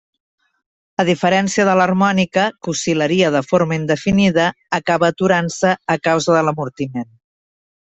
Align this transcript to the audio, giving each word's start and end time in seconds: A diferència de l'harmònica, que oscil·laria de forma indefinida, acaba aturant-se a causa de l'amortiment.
A 1.01 1.03
diferència 1.09 1.65
de 1.69 1.75
l'harmònica, 1.79 2.45
que 2.61 2.71
oscil·laria 2.73 3.29
de 3.37 3.43
forma 3.51 3.79
indefinida, 3.83 4.47
acaba 4.81 5.11
aturant-se 5.15 5.77
a 5.97 6.01
causa 6.11 6.39
de 6.41 6.45
l'amortiment. 6.49 7.09